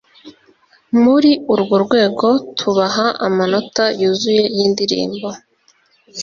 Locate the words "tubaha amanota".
2.57-3.83